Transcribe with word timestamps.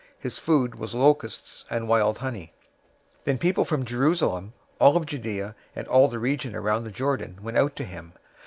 His 0.17 0.39
food 0.39 0.73
was 0.73 0.95
locusts 0.95 1.63
and 1.69 1.87
wild 1.87 2.17
honey. 2.17 2.53
003:005 3.19 3.23
Then 3.25 3.37
people 3.37 3.65
from 3.65 3.85
Jerusalem, 3.85 4.53
all 4.79 4.97
of 4.97 5.05
Judea, 5.05 5.53
and 5.75 5.87
all 5.87 6.07
the 6.07 6.17
region 6.17 6.55
around 6.55 6.85
the 6.85 6.89
Jordan 6.91 7.37
went 7.43 7.59
out 7.59 7.75
to 7.75 7.83
him. 7.83 8.13